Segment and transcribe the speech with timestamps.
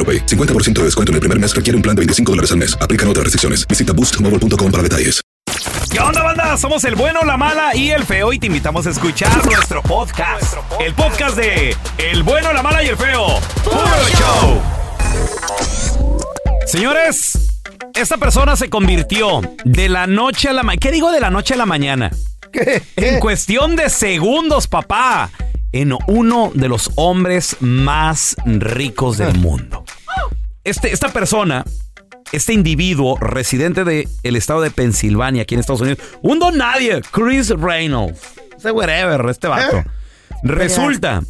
[0.00, 0.24] AroPay.
[0.26, 2.76] 50% de descuento en el primer mes requiere un plan de 25 dólares al mes.
[2.80, 3.66] Aplican otras restricciones.
[3.68, 5.20] Visita boostmobile.com para detalles.
[5.90, 6.56] ¿Qué onda, banda?
[6.56, 10.54] Somos el bueno, la mala y el feo y te invitamos a escuchar nuestro podcast.
[10.78, 13.40] El podcast de El bueno, la mala y el feo.
[13.64, 13.80] ¡Puro
[14.16, 14.62] show!
[16.64, 17.60] Señores,
[17.94, 20.80] esta persona se convirtió de la noche a la mañana.
[20.80, 22.10] ¿Qué digo de la noche a la mañana?
[22.96, 25.30] En cuestión de segundos, papá.
[25.72, 29.84] En uno de los hombres más ricos del mundo.
[30.64, 31.64] Este, esta persona,
[32.32, 37.50] este individuo residente del estado de Pensilvania, aquí en Estados Unidos, un don nadie, Chris
[37.50, 38.20] Reynolds,
[38.56, 39.84] ese whatever, este vato.
[40.42, 41.22] Resulta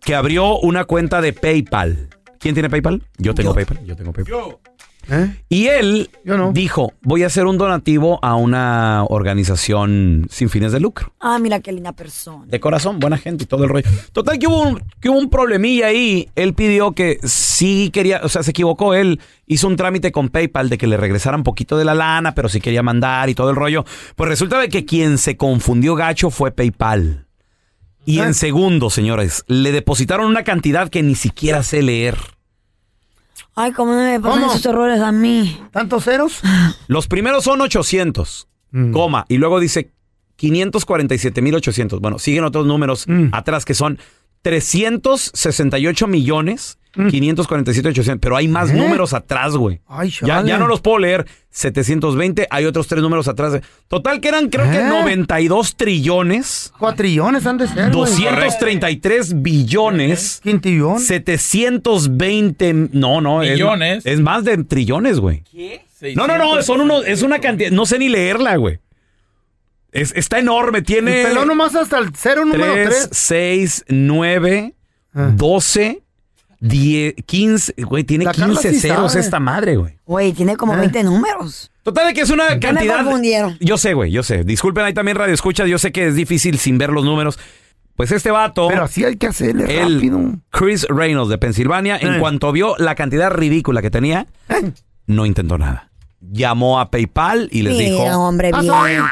[0.00, 2.08] que abrió una cuenta de PayPal.
[2.38, 3.02] ¿Quién tiene PayPal?
[3.18, 3.84] Yo tengo PayPal.
[3.84, 4.58] Yo tengo PayPal.
[5.48, 6.10] Y él
[6.52, 11.12] dijo, voy a hacer un donativo a una organización sin fines de lucro.
[11.20, 12.46] Ah, mira qué linda persona.
[12.46, 13.88] De corazón, buena gente y todo el rollo.
[14.12, 16.28] Total que hubo un, que hubo un problemilla ahí.
[16.34, 18.94] Él pidió que sí quería, o sea, se equivocó.
[18.94, 22.48] Él hizo un trámite con PayPal de que le regresaran poquito de la lana, pero
[22.48, 23.84] sí quería mandar y todo el rollo.
[24.16, 27.26] Pues resulta de que quien se confundió gacho fue PayPal.
[28.04, 32.16] Y en segundos, señores, le depositaron una cantidad que ni siquiera sé leer.
[33.54, 34.52] Ay, cómo no me pasan ¿Cómo?
[34.52, 35.60] esos errores a mí.
[35.72, 36.40] ¿Tantos ceros?
[36.86, 38.48] Los primeros son 800,
[38.92, 39.92] coma, y luego dice
[40.36, 42.00] 547,800.
[42.00, 43.98] Bueno, siguen otros números atrás que son
[44.42, 48.20] 368 millones 547,800.
[48.20, 48.74] Pero hay más ¿Eh?
[48.74, 49.80] números atrás, güey.
[49.88, 51.26] Ay, Ya, ya no los puedo leer.
[51.50, 53.60] 720, hay otros tres números atrás.
[53.88, 54.84] Total que eran creo que ¿Eh?
[54.88, 57.90] 92 trillones, Cuatrillones han de ser, güey.
[57.92, 60.98] 233 billones, Quintillón.
[61.00, 64.06] 720, no, no, es- Millones.
[64.06, 65.42] Es, más de trillones, güey.
[66.16, 68.78] No, no, no, son unos, es una cantidad, no sé ni leerla, güey.
[69.92, 73.08] Es- está enorme, tiene El pelón nomás hasta el cero número 3, 3.
[73.12, 74.74] 6, 9,
[75.14, 75.30] Ah.
[75.34, 76.01] 12,
[76.64, 79.24] 10, 15, güey, tiene La Carla 15 sí ceros sabe.
[79.24, 79.98] esta madre, güey.
[80.06, 80.56] Güey, tiene ¿Eh?
[80.56, 81.72] como 20 números.
[81.82, 83.02] Total de que es una Ya me cantidad.
[83.04, 83.56] confundieron.
[83.60, 84.44] Yo sé, güey, yo sé.
[84.44, 87.38] Disculpen ahí también radio escuchas, yo sé que es difícil sin ver los números.
[87.96, 90.20] Pues este vato, Pero así hay que hacerle el rápido.
[90.50, 92.18] Chris Reynolds de Pensilvania, en Eh.
[92.20, 94.28] cuanto vio la cantidad ridícula que tenía,
[95.06, 95.90] no intentó nada.
[96.20, 99.02] Llamó a PayPal y les Mira, dijo, hombre, Ah, bien.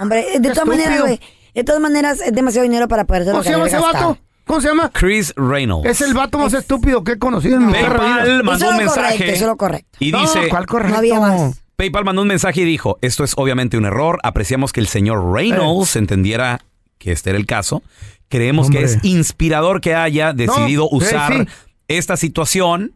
[0.00, 0.66] Hombre, de todas Estúpido.
[0.76, 1.20] maneras, güey.
[1.54, 4.16] De todas maneras, es demasiado dinero para poder ¿Cómo se llama ese vato?
[4.48, 4.90] ¿Cómo se llama?
[4.92, 5.88] Chris Reynolds.
[5.88, 7.72] Es el vato más estúpido que he conocido en mi.
[7.72, 9.98] PayPal mandó Eso un correcto, mensaje eso es lo correcto.
[10.00, 10.92] y No, dice, ¿cuál correcto?
[10.92, 11.62] No había más.
[11.76, 15.32] PayPal mandó un mensaje y dijo, esto es obviamente un error, apreciamos que el señor
[15.32, 16.62] Reynolds entendiera
[16.96, 17.82] que este era el caso,
[18.28, 21.46] creemos que es inspirador que haya decidido usar sí.
[21.86, 22.94] esta situación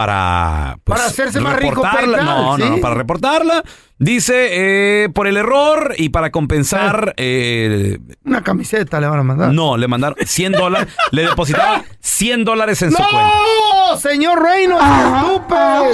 [0.00, 2.16] para pues, Para hacerse más rico reportarla.
[2.16, 3.62] PayPal, no, no, no, para reportarla.
[3.98, 9.52] Dice, eh, por el error y para compensar, eh, Una camiseta le van a mandar.
[9.52, 13.12] no, le mandaron 100 dólares, le depositaron 100 dólares en su cuenta.
[13.90, 13.98] ¡No!
[13.98, 14.82] ¡Señor Reynolds!
[14.86, 15.84] ¡Estúpido!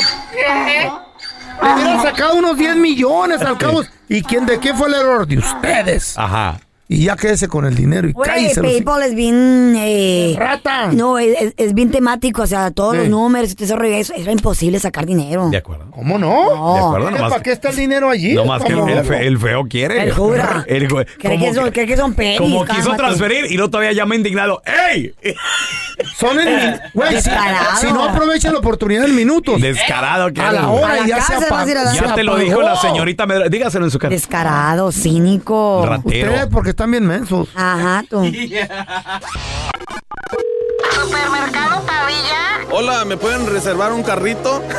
[1.60, 3.82] Le hubieran sacado unos 10 millones al cabo.
[4.08, 5.26] ¿Y quién de qué fue el error?
[5.26, 6.16] De ustedes.
[6.16, 6.60] Ajá.
[6.88, 9.74] Y ya quédese con el dinero y Güey, PayPal es bien...
[9.76, 10.92] eh, ¡Rata!
[10.92, 12.98] no, es, es- es bien temático, o sea, todos Sí.
[13.00, 15.48] los números, y todo ese rollo, eso, era imposible sacar dinero.
[15.50, 15.86] De acuerdo.
[15.90, 16.54] ¿Cómo no?
[16.54, 16.74] No.
[16.74, 17.30] De acuerdo, ¿Qué, nomás.
[17.32, 18.34] ¿Para qué está el dinero allí?
[18.34, 20.00] No más que el, el fe- el feo quiere.
[20.04, 20.64] El jura.
[20.68, 22.38] El güey- ¿Cree como que, son, cree que son pelis?
[22.38, 22.96] Como quiso Cálmate.
[22.98, 24.62] transferir y no todavía llama indignado.
[24.92, 25.12] ¡Ey!
[26.18, 26.78] Son en...
[26.92, 27.76] Güey, si, Descarado.
[27.80, 29.60] si no aprovecha la oportunidad en minutos.
[29.60, 30.82] Descarado que A eres, la güey.
[30.84, 31.96] hora A la ya se casa vas a ir a apagó.
[31.96, 32.44] dar- Ya te lo apagó.
[32.48, 33.26] dijo la señorita.
[33.50, 34.10] Dígaselo en su cara.
[34.14, 35.84] Descarado, cínico.
[35.86, 36.30] Ratero.
[36.32, 37.48] Ustedes porque están bien mensos.
[37.54, 38.22] Ajá, tú.
[40.92, 42.66] Supermercado Pavilla.
[42.70, 44.62] Hola, ¿me pueden reservar un carrito?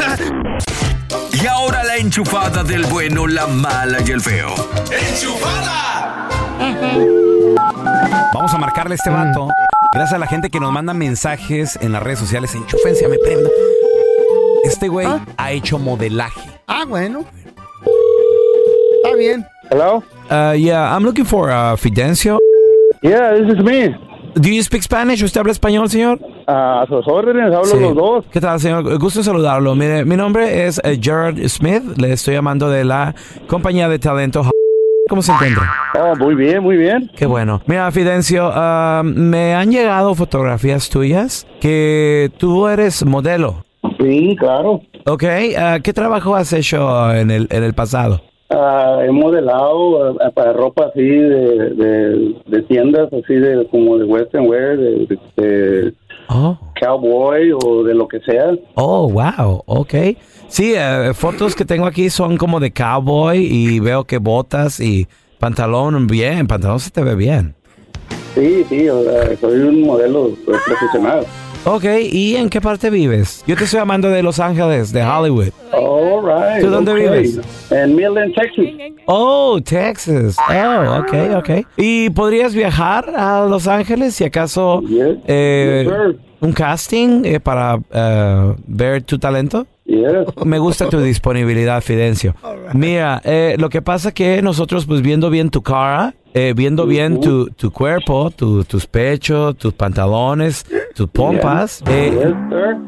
[1.31, 4.49] Y ahora la enchufada del bueno, la mala y el feo.
[8.33, 9.47] Vamos a marcarle a este vato.
[9.93, 12.55] Gracias a la gente que nos manda mensajes en las redes sociales.
[12.55, 13.51] Enchúfense, me prenda.
[14.63, 15.07] Este güey
[15.37, 16.59] ha hecho modelaje.
[16.65, 17.23] Ah, bueno.
[19.03, 19.45] Está bien.
[19.69, 20.03] Hello?
[20.29, 22.37] Uh, yeah, I'm looking for uh, Fidencio.
[23.01, 23.95] Yeah, this is me.
[24.35, 25.23] Do you speak Spanish?
[25.23, 26.19] ¿Usted habla español, señor?
[26.47, 27.79] Ah, a sus órdenes, hablo Sí.
[27.79, 28.25] los dos.
[28.31, 28.97] ¿Qué tal, señor?
[28.99, 29.73] Gusto en saludarlo.
[29.75, 31.83] Mire, mi nombre es eh, Gerard Smith.
[31.97, 33.15] Le estoy llamando de la
[33.47, 34.43] compañía de talento.
[35.09, 35.63] ¿Cómo se encuentra?
[35.99, 37.09] Oh, muy bien, muy bien.
[37.15, 37.61] Qué bueno.
[37.65, 43.63] Mira, Fidencio, ah, me han llegado fotografías tuyas que tú eres modelo.
[43.99, 44.81] Sí, claro.
[45.05, 45.23] Ok,
[45.57, 48.21] ah, ¿qué trabajo has hecho en el, en el pasado?
[48.49, 54.05] Ah, he modelado ah, para ropa así de, de, de tiendas, así de como de
[54.05, 55.93] western wear, de,
[56.29, 58.51] Oh, cowboy o de lo que sea.
[58.75, 59.93] oh, wow, ok.
[60.49, 65.07] Sí, eh, fotos que tengo aquí son como de cowboy y veo que botas y
[65.39, 67.55] pantalón bien, pantalón se te ve bien.
[68.35, 68.87] Sí, sí,
[69.39, 71.25] soy un modelo pues, profesional.
[71.69, 71.83] Ok,
[72.13, 73.43] ¿y en qué parte vives?
[73.45, 75.49] Yo te estoy llamando de Los Ángeles, de Hollywood.
[75.73, 76.61] All right.
[76.63, 77.03] ¿Tú dónde okay.
[77.03, 77.41] vives?
[77.69, 78.65] En Midland, Texas.
[79.05, 80.37] Oh, Texas.
[80.49, 81.67] Oh, ok, ok.
[81.75, 85.17] ¿Y podrías viajar a Los Ángeles si acaso Yes.
[85.27, 89.67] eh, Yes, un casting eh, para eh, ver tu talento?
[89.83, 90.25] Yes.
[90.45, 92.33] Me gusta tu disponibilidad, Fidencio.
[92.73, 97.19] Mira, eh, lo que pasa que nosotros, pues viendo bien tu cara, eh, viendo bien
[97.19, 100.65] tu, tu cuerpo, tu- tus pechos, tus pantalones,
[100.95, 102.33] tus pompas, eh,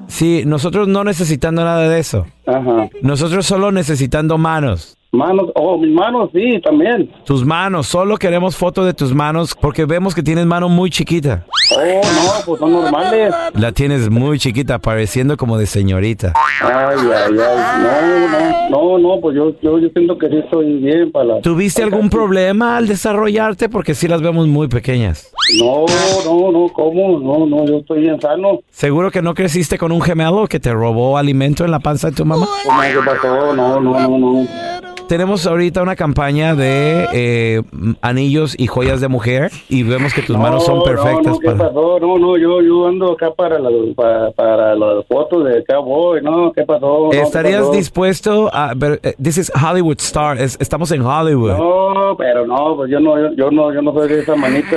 [0.08, 2.28] sí, nosotros no necesitando nada de eso.
[2.46, 2.90] Ajá.
[3.02, 4.98] Nosotros solo necesitando manos.
[5.12, 7.12] Manos, oh, mis manos, sí, también.
[7.26, 11.46] Tus manos, solo queremos fotos de tus manos porque vemos que tienes mano muy chiquita.
[11.76, 13.34] Oh, no, pues son normales.
[13.56, 16.34] La tienes muy chiquita, pareciendo como de señorita.
[16.62, 17.34] Ay, ay, ay.
[17.34, 21.42] No, no, no, no, pues yo, yo, yo siento que sí estoy bien para la...
[21.42, 23.68] ¿Tuviste algún problema al desarrollarte?
[23.68, 25.32] Porque sí las vemos muy pequeñas.
[25.60, 25.86] No,
[26.24, 27.20] no, no, ¿cómo?
[27.20, 28.60] No, no, yo estoy bien sano.
[28.70, 32.16] ¿Seguro que no creciste con un gemelo que te robó alimento en la panza de
[32.16, 32.48] tu mamá?
[32.64, 33.56] ¿Cómo qué pasó?
[33.56, 34.79] No, no, no, no.
[35.10, 37.62] Tenemos ahorita una campaña de eh,
[38.00, 41.48] anillos y joyas de mujer y vemos que tus manos son perfectas No, no, ¿qué
[41.48, 41.58] para...
[41.70, 42.00] pasó?
[42.00, 46.52] No, no, yo, yo ando acá para, la, para, para las fotos de cowboy, ¿no?
[46.54, 47.06] ¿Qué pasó?
[47.06, 47.72] No, ¿qué ¿Estarías pasó?
[47.72, 49.00] dispuesto a ver?
[49.02, 50.40] eh, This is Hollywood Star.
[50.40, 51.58] es- estamos en Hollywood.
[51.58, 54.76] No, pero no, pues yo no, yo, yo no, yo no soy de esa manita,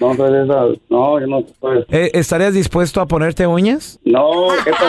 [0.00, 1.82] no soy de esa, no, yo no soy.
[1.90, 3.98] Eh, ¿Estarías dispuesto a ponerte uñas?
[4.04, 4.84] No, ¿qué pasó?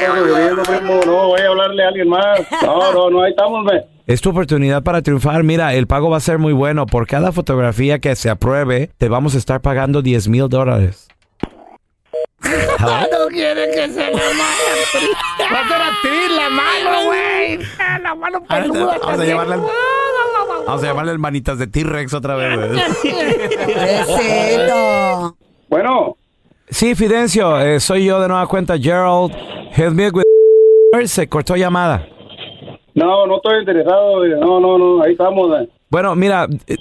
[0.00, 2.40] Ya estoy sufriendo, primo, no, voy a hablarle a alguien más.
[2.60, 3.83] No, no, no, ahí estamos, ve.
[4.06, 5.42] Es tu oportunidad para triunfar.
[5.44, 6.84] Mira, el pago va a ser muy bueno.
[6.86, 11.08] Por cada fotografía que se apruebe, te vamos a estar pagando 10 mil dólares.
[12.42, 14.34] No quiere que se le vaya.
[15.52, 17.58] Va a ser actriz la mano, güey.
[18.02, 18.98] La mano peluda.
[19.00, 19.56] Vamos a llamarle,
[20.66, 22.58] vamos a llamarle manitas de T-Rex otra vez.
[24.06, 25.36] Pobrecito.
[25.70, 26.16] Bueno,
[26.70, 29.32] Sí, Fidencio, eh, soy yo de nueva cuenta, Gerald.
[29.76, 30.24] Help me with...
[31.06, 32.06] Se cortó llamada.
[32.94, 35.60] No, no estoy interesado, no, no, no, ahí estamos.
[35.60, 35.68] eh.
[35.90, 36.76] Bueno, mira, eh,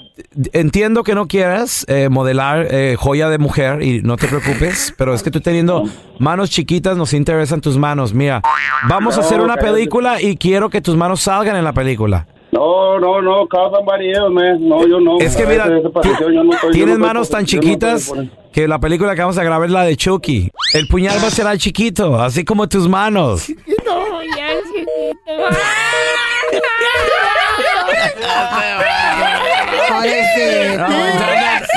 [0.54, 5.14] entiendo que no quieras eh, modelar eh, joya de mujer y no te preocupes, pero
[5.14, 5.84] es que tú teniendo
[6.20, 8.14] manos chiquitas nos interesan tus manos.
[8.14, 8.42] Mira,
[8.90, 9.74] vamos a hacer una cállate.
[9.74, 12.26] película y quiero que tus manos salgan en la película.
[12.52, 14.68] No, no, no, causan variedad, man.
[14.68, 15.18] No, yo no.
[15.20, 18.14] Es que mira, Esa- esa pasión, yo no estoy- yo tienes no manos tan chiquitas
[18.52, 20.52] que la película que vamos a grabar es la de Chucky.
[20.76, 23.48] El puñal va a ser chiquito, así como tus manos.
[29.90, 30.88] Pobrecito.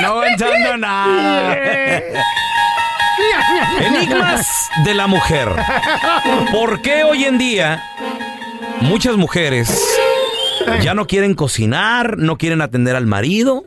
[0.01, 1.57] No entiendo nada.
[3.79, 5.49] Enigmas de la mujer.
[6.51, 7.83] ¿Por qué hoy en día
[8.81, 9.83] muchas mujeres
[10.81, 13.65] ya no quieren cocinar, no quieren atender al marido,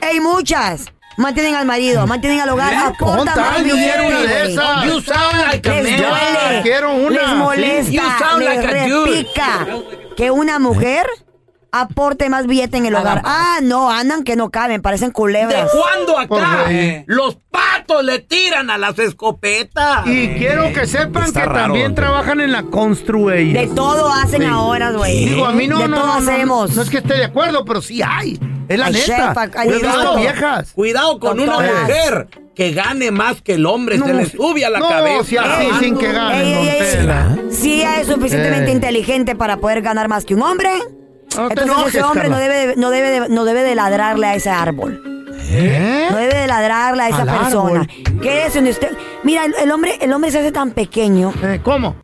[0.00, 0.92] hay muchas.
[1.16, 4.52] Mantienen al marido, mantienen al hogar, aportan más yo quiero una billete, de güey.
[4.52, 4.84] esas.
[4.84, 6.10] You sound like a Les man.
[6.10, 9.10] duele, quiero una, les molesta, You sound les like a dude.
[9.10, 9.66] repica
[10.16, 11.06] que una mujer
[11.74, 13.22] aporte más billete en el hogar.
[13.24, 15.70] Ah, no, andan que no caben, parecen ¿De culebras.
[15.72, 17.02] cuándo Por acá ahí.
[17.06, 20.06] los patos le tiran a las escopetas?
[20.06, 23.68] Y quiero que sepan que raro, también trabajan en la constru ellas.
[23.68, 24.48] De todo hacen Sí.
[24.48, 25.26] ahora, güey.
[25.30, 26.76] Digo, a mí no, De no, todo no, no, hacemos.
[26.76, 28.38] No, es que esté de acuerdo, pero sí hay.
[28.72, 29.34] Es la neta.
[30.02, 30.16] todo.
[30.16, 30.72] viejas.
[30.72, 34.70] Cuidado con una mujer que gane más que el hombre, No, se le sube a
[34.70, 35.24] la no, cabeza.
[35.24, 36.78] si así, Ey, sin que ganen, Ey, ey, ey.
[36.78, 37.36] don Tela.
[37.50, 38.74] Si ella es suficientemente Ey.
[38.74, 40.70] inteligente para poder ganar más que un hombre,
[41.36, 43.74] No te entonces enojes, ese hombre no debe, de, no, debe de, no debe de
[43.74, 45.02] ladrarle a ese árbol.
[45.54, 46.08] ¿Eh?
[46.10, 47.80] No debe de ladrarle a esa Al persona.
[47.80, 48.20] árbol.
[48.22, 48.90] ¿Qué es donde usted?
[49.22, 51.96] Mira, el, el hombre, el hombre se hace tan pequeño Eh, ¿Cómo?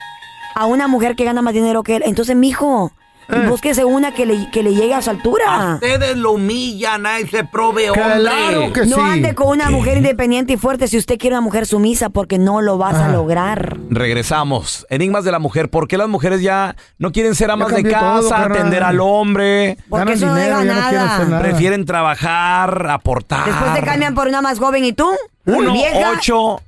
[0.54, 2.02] a una mujer que gana más dinero que él.
[2.06, 2.90] Entonces, mijo,
[3.30, 3.47] Eh.
[3.49, 5.75] búsquese una que le, que le llegue a su A altura.
[5.75, 8.04] ustedes lo humillan a ese prove hombre.
[8.20, 9.02] Claro que No sí.
[9.02, 12.61] ande con una mujer independiente y fuerte si usted quiere una mujer sumisa porque no
[12.62, 13.12] lo vas a Ah.
[13.12, 13.76] lograr.
[13.90, 14.87] Regresamos.
[14.90, 15.68] Enigmas de la mujer.
[15.68, 18.52] ¿Por qué las mujeres ya no quieren ser amas de todo, casa, carnal.
[18.58, 19.76] atender al hombre?
[19.88, 21.14] Porque eso no dinero, ya no quieren nada.
[21.16, 21.42] hacer nada.
[21.42, 23.44] Prefieren trabajar, aportar.
[23.44, 25.08] Después te cambian por una más joven y tú,
[25.47, 26.12] 1 vieja.
[26.16, 26.67] 8 y dejada.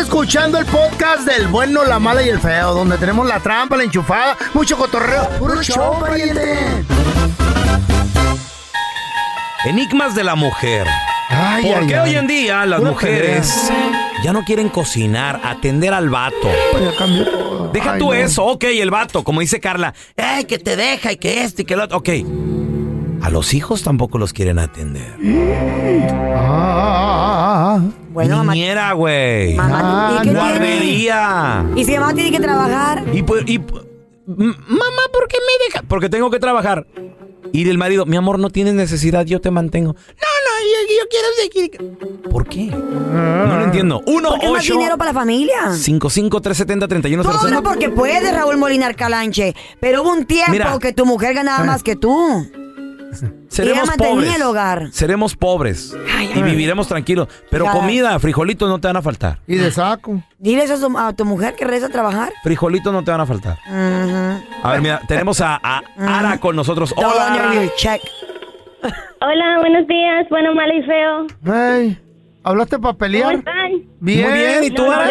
[0.00, 3.84] Escuchando el podcast del bueno, la mala y el feo, donde tenemos la trampa, la
[3.84, 5.28] enchufada, mucho cotorreo.
[5.38, 6.84] ¡Puro show, pariente!
[9.64, 10.86] Enigmas de la mujer.
[11.28, 12.10] Ay, ¿Por ay, qué ay.
[12.10, 13.70] hoy en día las Pura mujeres
[14.24, 16.50] ya no quieren cocinar, atender al vato?
[16.80, 17.68] Ya cambió todo.
[17.68, 18.14] Deja Ay, tú no.
[18.14, 21.64] eso, ok, el vato, como dice Carla, ¡ay, que te deja y que este y
[21.66, 21.98] que el otro!
[21.98, 22.08] Ok.
[23.22, 25.14] A los hijos tampoco los quieren atender.
[26.34, 27.80] Ah,
[28.12, 28.54] Bueno, mamá.
[28.54, 29.54] Niñera, güey.
[29.54, 30.38] Mamá, ¿y qué tiene?
[30.38, 31.66] Guardería.
[31.76, 33.04] Y si mamá tiene que trabajar.
[33.12, 35.82] Y, pues, y, mamá, ¿por qué me deja?
[35.86, 36.86] Porque tengo que trabajar.
[37.52, 39.92] Y el marido, mi amor, no tienes necesidad, yo te mantengo.
[39.94, 42.30] No, no, yo, yo quiero seguir.
[42.30, 42.66] ¿Por qué?
[42.66, 44.02] No lo entiendo.
[44.06, 45.72] Uno, Porque más ocho, dinero para la familia.
[45.72, 49.54] 55 370 31 Todo no porque puede, Raúl Molinar Calanche.
[49.80, 50.78] Pero hubo un tiempo Mira.
[50.78, 52.46] que tu mujer ganaba más que tú.
[53.50, 54.36] Seremos Ella pobres.
[54.36, 54.88] el hogar.
[54.92, 55.94] Seremos pobres.
[56.16, 57.26] Ay, y viviremos tranquilos.
[57.50, 57.72] Pero Ya.
[57.72, 59.38] comida, frijolitos no te van a faltar.
[59.46, 60.22] Y de saco.
[60.38, 62.32] Dile eso a tu, a tu mujer que regresa a trabajar.
[62.44, 63.58] Frijolitos no te van a faltar.
[63.68, 66.94] A ver, mira, tenemos a, a Ara con nosotros.
[66.96, 68.00] Hola, check.
[69.20, 70.26] Hola, buenos días.
[70.30, 71.26] Bueno, malo y feo.
[71.44, 71.98] Hey,
[72.44, 73.34] ¿hablaste para ¿Cómo pelear?
[73.34, 73.72] están?
[74.00, 74.30] Bien.
[74.30, 75.10] Muy bien, ¿y tú, no, no Ara?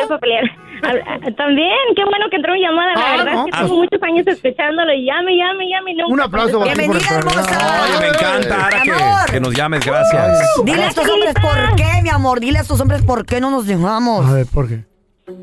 [0.83, 2.93] Habla- ah, También, qué bueno que entró mi llamada.
[2.95, 3.61] La Ah, verdad no, es que pues.
[3.63, 5.91] tengo muchos años escuchándolo y llame, llame, llame.
[5.91, 7.83] y nunca Un aplauso para ti por hermosa.
[7.83, 9.85] Oye, me encanta, Ara, que, que nos llames.
[9.85, 10.61] Gracias.
[10.63, 12.39] Dile a estos hombres por qué, mi amor.
[12.39, 14.25] Dile a estos hombres por qué no nos dejamos.
[14.29, 14.87] A ver, ¿por qué?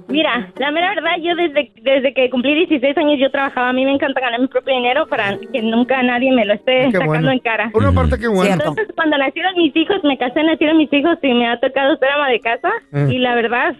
[0.09, 3.69] Mira, la mera verdad, yo desde, desde que cumplí 16 años yo trabajaba.
[3.69, 6.87] A mí me encanta ganar mi propio dinero para que nunca nadie me lo esté
[6.87, 7.31] Qué sacando bueno.
[7.31, 7.71] en cara.
[7.73, 8.53] Por una parte, qué bueno.
[8.55, 12.11] Entonces, cuando nacieron mis hijos, me casé, nacieron mis hijos y me ha tocado ser
[12.11, 12.69] ama de casa.
[12.91, 13.11] Mm.
[13.13, 13.77] Y la verdad,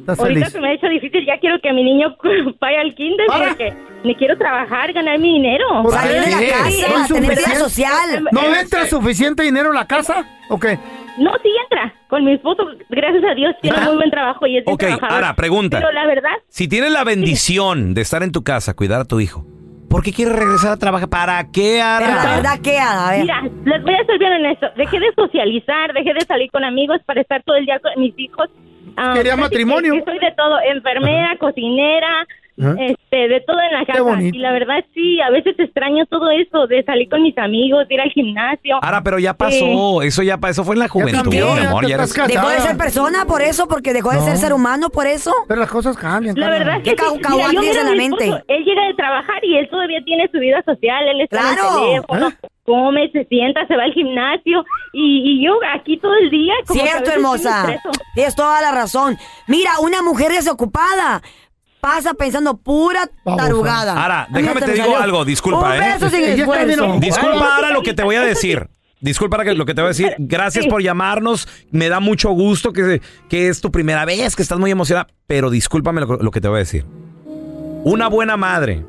[0.00, 0.52] Estás ahorita feliz.
[0.52, 1.24] se me ha hecho difícil.
[1.26, 2.16] Ya quiero que mi niño
[2.60, 3.72] vaya al kinder porque
[4.04, 5.66] me quiero trabajar, ganar mi dinero.
[5.82, 7.58] ¿Por Salir de la casa, ¿No es tener vida suficiente?
[7.60, 8.24] social.
[8.32, 10.26] ¿No entra suficiente dinero en la casa?
[10.48, 10.78] ¿O qué?
[11.18, 11.92] No, sí entra.
[12.08, 15.12] Con mi esposo, gracias a Dios, tiene muy buen trabajo y es Ok, trabajador.
[15.14, 15.78] ahora, pregunta.
[15.78, 19.20] Pero la verdad, Si tienes la bendición de estar en tu casa, cuidar a tu
[19.20, 19.44] hijo,
[19.88, 21.08] ¿por qué quieres regresar a trabajar?
[21.08, 22.06] ¿Para qué, Ara?
[22.06, 22.78] Pero la verdad, ¿qué?
[22.78, 23.20] A ver.
[23.20, 24.66] Mira, les voy a ser bien honesto.
[24.76, 28.18] Dejé de socializar, dejé de salir con amigos para estar todo el día con mis
[28.18, 28.48] hijos.
[28.96, 29.92] Ah, Quería matrimonio.
[29.92, 32.26] que- que soy de todo, enfermera, cocinera,
[32.60, 32.74] Ajá.
[32.78, 34.02] este, de todo en la casa.
[34.02, 34.36] bonito.
[34.36, 37.94] Y la verdad sí, a veces extraño todo eso de salir con mis amigos, de
[37.94, 38.78] ir al gimnasio.
[38.82, 40.02] Ara, pero ya Eh, pasó.
[40.02, 40.64] Eso ya pasó.
[40.64, 41.86] Fue en la juventud, cambió, mi amor.
[41.86, 44.24] ya eres- Dejó de ser persona por eso, porque dejó de No.
[44.24, 45.32] ser ser humano por eso.
[45.48, 46.34] Pero las cosas cambian.
[46.38, 47.08] La verdad es ¿Qué que sí.
[47.08, 48.24] cau- Mira, caguán yo tienes miro en a la mi mente?
[48.24, 51.08] esposo, Él llega de trabajar y él todavía tiene su vida social.
[51.08, 51.78] Él está Claro.
[51.78, 52.48] en el teléfono, ¿Eh?
[52.64, 54.64] come, se sienta, se va al gimnasio.
[54.92, 56.54] Y, y yo aquí todo el día.
[56.66, 57.60] Como que a Cierto, veces sí me hermosa.
[57.72, 57.90] estreso.
[58.14, 59.16] Tienes toda la razón.
[59.48, 61.22] Mira, una mujer desocupada
[61.80, 64.02] pasa pensando pura tarugada.
[64.04, 65.94] Ara, A mí déjame te digo algo, disculpa, Un ¿eh?
[65.98, 66.96] beso sin esfuerzo.
[67.00, 68.68] Disculpa, Ara, lo que te voy a decir.
[69.00, 70.14] Disculpa que- lo que te voy a decir.
[70.18, 71.48] Gracias por llamarnos.
[71.70, 75.06] Me da mucho gusto que, que es tu primera vez, que estás muy emocionada.
[75.26, 76.84] Pero discúlpame lo, lo que te voy a decir.
[77.84, 78.84] Una buena madre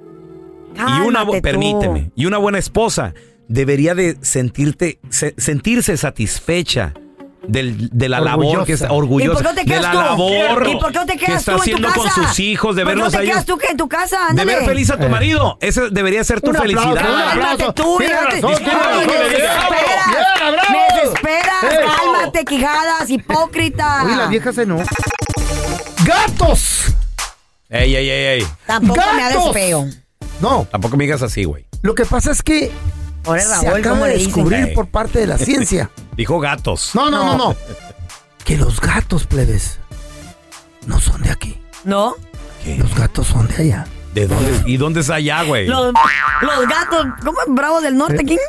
[0.75, 1.41] y una bu- Cálmate tú.
[1.41, 3.13] permíteme y una buena esposa
[3.47, 6.93] debería de sentirte se- sentirse satisfecha
[7.47, 9.97] del- de la labor que está ¿Y por orgullosa qué no te de la tú?
[9.99, 12.39] labor ¿Y por qué no te que quedas está tú en tu haciendo con sus
[12.39, 14.17] hijos de ¿Por qué verlos no a te ellos quedas tú que en tu casa?
[14.33, 16.93] de ver feliz a tu marido ese debería ser tu Un felicidad.
[16.95, 18.05] Cálmate tú, me
[20.99, 21.63] desesperas.
[21.63, 21.79] Eh.
[21.97, 24.03] Cálmate, quijadas, hipócrita.
[24.05, 24.77] Oye, las viejas se no.
[26.05, 26.85] ¡Gatos!
[27.69, 29.85] ey ey ey ey Tampoco me hagas feo.
[30.41, 32.71] No, tampoco me digas así güey lo que pasa es que
[33.25, 35.89] Ahora se acaba ¿cómo de descubrir por parte de la ciencia.
[36.15, 37.55] dijo gatos No, no, no, no.
[38.45, 39.79] Que los gatos, plebes,
[40.87, 41.61] no son de aquí.
[41.83, 42.15] ¿No?
[42.63, 42.75] ¿Qué?
[42.77, 43.87] Los gatos son de allá.
[44.15, 45.93] de dónde y dónde está allá güey Los,
[46.41, 47.37] los gatos, ¿cómo?
[47.49, 48.23] ¿Bravos del norte?
[48.25, 48.39] ¿Quién?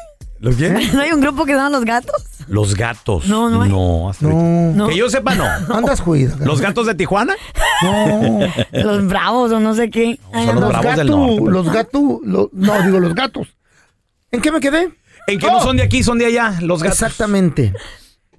[0.40, 2.24] los qué ¿No hay un grupo que se llama Los Gatos?
[2.48, 3.70] los gatos No, no hay.
[3.70, 4.26] no, hasta.
[4.26, 4.72] No.
[4.74, 4.88] No.
[4.88, 6.34] que yo sepa no Andas juida.
[6.40, 7.36] los gatos de Tijuana
[7.82, 8.40] No.
[8.72, 10.18] Los Bravos o no sé qué.
[10.32, 13.46] Son los Los bravos del gatos, norte, los gatos, lo- no, digo los gatos.
[14.32, 14.90] ¿En qué me quedé?
[15.26, 17.72] En que no son de aquí son de allá los gatos Exactamente.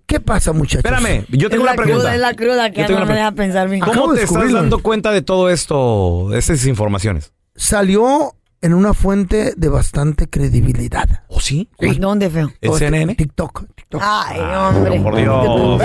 [0.05, 0.83] ¿Qué pasa, muchachos?
[0.85, 3.13] espérame yo tengo la una pregunta cruda, es la cruda que Yo tengo no una
[3.13, 3.83] me deja pensar bien.
[3.83, 7.31] Acabo ¿Cómo te estás dando cuenta de todo esto, de estas informaciones?
[7.55, 11.23] Salió en una fuente de bastante credibilidad.
[11.27, 11.69] ¿Oh, sí?
[11.99, 12.51] ¿Dónde, feo?
[12.61, 13.15] ¿El CNN?
[13.15, 13.65] TikTok.
[13.75, 14.01] TikTok.
[14.03, 14.99] Ay, hombre.
[15.01, 15.81] Por Dios.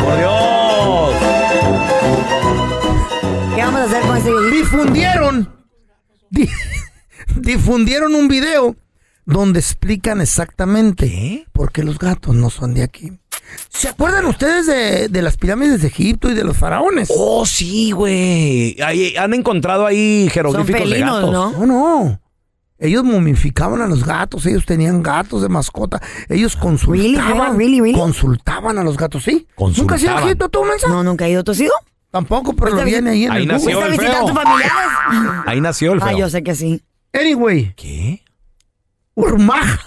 [0.00, 1.14] Por Dios.
[3.54, 4.50] ¿Qué vamos a hacer con ese viejito?
[4.50, 5.48] Difundieron.
[6.30, 6.48] di-
[7.36, 8.76] difundieron un video
[9.24, 13.12] donde explican exactamente por qué los gatos no son de aquí.
[13.68, 17.08] ¿Se acuerdan ustedes de, de las pirámides de Egipto y de los faraones?
[17.14, 18.80] Oh, sí, güey.
[18.82, 21.32] Ahí- Han encontrado ahí jeroglíficos de felinos, gatos.
[21.32, 21.50] ¿no?
[21.52, 22.20] No, no.
[22.78, 27.98] Ellos momificaban a los gatos, ellos tenían gatos de mascota, ellos consultaban, Really, really, really?
[27.98, 29.46] consultaban a los gatos, ¿sí?
[29.56, 30.24] ¿Nunca has ido a Consultaban.
[30.24, 30.88] Egipto tú, mensa?
[30.88, 31.44] No, nunca he ido.
[31.44, 31.72] ¿Tú has ido?
[32.10, 33.94] Tampoco, pero lo viene ahí en Ahí el nació Google.
[33.94, 34.26] ¿Fuiste a el feo.
[34.26, 34.82] tus familiares?
[35.46, 36.08] Ahí nació el feo.
[36.08, 36.82] Ah, yo sé que sí.
[37.12, 38.22] Anyway, ¿Qué?
[39.14, 39.78] Urmaj.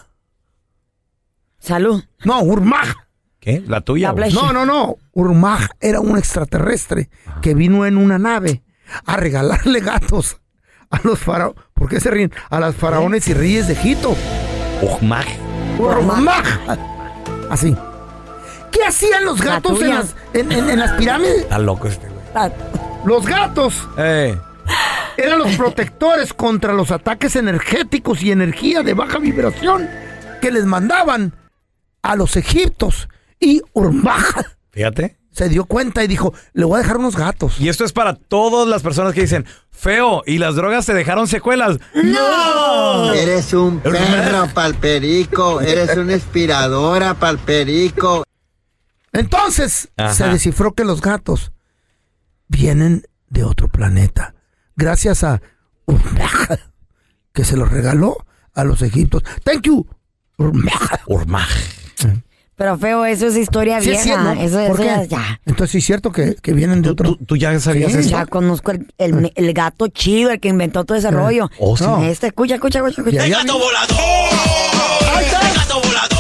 [1.60, 2.04] Salud.
[2.24, 2.94] No, Urmaj.
[3.40, 3.64] ¿Qué?
[3.68, 4.10] ¿La tuya?
[4.10, 4.34] La.
[4.34, 4.96] No, no, no.
[5.14, 7.10] Urmaj era un extraterrestre
[7.42, 8.64] que vino en una nave
[9.06, 10.42] a regalarle gatos
[10.90, 11.62] a los faraones.
[11.74, 12.32] ¿Por qué se ríen?
[12.50, 14.16] A las faraones y reyes de Egipto.
[14.82, 15.26] Ujmaj.
[15.80, 16.46] Urmaj.
[17.50, 17.76] Así.
[18.72, 21.44] ¿Qué hacían los La gatos en las, en, en- en las pirámides?
[21.44, 22.22] Está loco este, güey.
[22.34, 22.50] Ah,
[23.06, 24.38] Los gatos Eh.
[25.26, 29.90] Eran los protectores contra los ataques energéticos y energía de baja vibración
[30.42, 31.34] que les mandaban
[32.02, 33.10] a los egiptos.
[33.40, 35.18] Y Urmaj Fíjate.
[35.32, 37.60] se dio cuenta y dijo, le voy a dejar unos gatos.
[37.60, 41.28] Y esto es para todas las personas que dicen, feo, ¿y las drogas te dejaron
[41.28, 41.80] secuelas?
[41.94, 43.14] ¡No!
[43.14, 48.24] Eres un perro palperico, eres una inspiradora palperico.
[49.12, 50.14] Entonces Ajá.
[50.14, 51.52] se descifró que los gatos
[52.48, 54.35] vienen de otro planeta.
[54.76, 55.42] Gracias a
[55.86, 56.50] Urmaj,
[57.34, 58.18] que se los regaló
[58.54, 59.24] a los egipcios.
[59.44, 59.86] Thank you,
[60.38, 61.02] Urmaj.
[61.08, 61.50] Urmaj.
[62.58, 64.04] Pero feo, eso es historia Sí, vieja.
[64.04, 64.32] sí, ¿no?
[64.32, 64.86] Eso, ¿Por eso qué?
[64.86, 65.42] ya, ya.
[65.46, 67.16] Entonces sí es cierto que, que vienen de otro.
[67.18, 68.12] ¿Tú, tú ya sabías Sí, esto?
[68.12, 71.50] Ya conozco el, el- el gato chido, el que inventó todo ese rollo.
[71.60, 71.84] Oh, sí.
[71.84, 72.02] No.
[72.06, 73.26] Este, escucha, escucha, escucha.
[73.26, 73.40] está!
[73.40, 73.98] ¡Gato volador!
[75.20, 75.54] ¿Qué?
[75.54, 76.14] ¡Gato volador!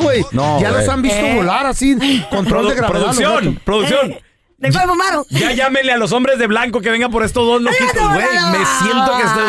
[0.00, 0.24] Güey.
[0.32, 0.80] No, ya güey.
[0.84, 1.34] los han visto Eh.
[1.36, 1.96] volar así,
[2.30, 3.00] control Produ- de gravedad.
[3.00, 4.16] producción, producción.
[4.58, 5.24] ¿De cuál fumaron?
[5.30, 8.26] Ya llámenle a los hombres de blanco que vengan por estos dos loquitos, güey.
[8.50, 9.44] Me siento que estoy.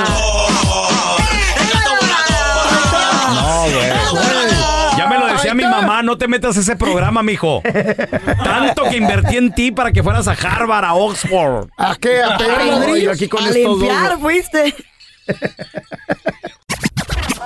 [3.34, 3.90] No, güey.
[4.98, 7.62] Ya me lo decía mi mamá, no te metas a ese programa, mijo.
[8.44, 11.70] Tanto que invertí en ti para que fueras a Harvard, a Oxford.
[11.78, 12.22] ¿A qué?
[12.22, 12.62] ¿A pegar
[13.12, 14.42] aquí con a estos dos, limpiar güey.
[14.44, 14.76] fuiste.